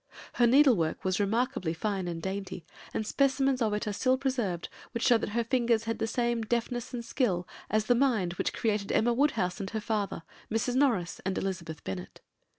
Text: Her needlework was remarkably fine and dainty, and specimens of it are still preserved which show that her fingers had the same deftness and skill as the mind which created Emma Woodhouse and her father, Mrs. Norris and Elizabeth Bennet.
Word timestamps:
Her 0.33 0.47
needlework 0.47 1.05
was 1.05 1.19
remarkably 1.19 1.75
fine 1.75 2.07
and 2.07 2.19
dainty, 2.23 2.65
and 2.91 3.05
specimens 3.05 3.61
of 3.61 3.71
it 3.75 3.85
are 3.87 3.93
still 3.93 4.17
preserved 4.17 4.67
which 4.93 5.03
show 5.05 5.19
that 5.19 5.29
her 5.37 5.43
fingers 5.43 5.83
had 5.83 5.99
the 5.99 6.07
same 6.07 6.41
deftness 6.41 6.91
and 6.91 7.05
skill 7.05 7.47
as 7.69 7.85
the 7.85 7.93
mind 7.93 8.33
which 8.33 8.51
created 8.51 8.91
Emma 8.91 9.13
Woodhouse 9.13 9.59
and 9.59 9.69
her 9.69 9.79
father, 9.79 10.23
Mrs. 10.49 10.73
Norris 10.73 11.21
and 11.23 11.37
Elizabeth 11.37 11.83
Bennet. 11.83 12.19